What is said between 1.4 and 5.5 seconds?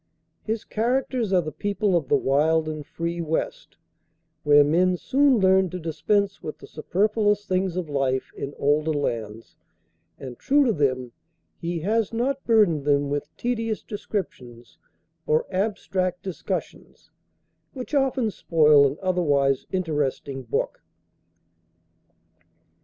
the people of the wild and free West, where men soon